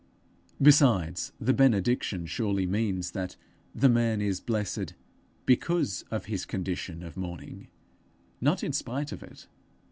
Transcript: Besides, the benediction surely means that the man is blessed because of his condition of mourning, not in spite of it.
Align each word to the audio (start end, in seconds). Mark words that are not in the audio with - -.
Besides, 0.59 1.31
the 1.39 1.53
benediction 1.53 2.25
surely 2.25 2.65
means 2.65 3.11
that 3.11 3.35
the 3.75 3.87
man 3.87 4.19
is 4.19 4.39
blessed 4.39 4.95
because 5.45 6.01
of 6.09 6.25
his 6.25 6.43
condition 6.43 7.03
of 7.03 7.15
mourning, 7.15 7.67
not 8.41 8.63
in 8.63 8.73
spite 8.73 9.11
of 9.11 9.21
it. 9.21 9.45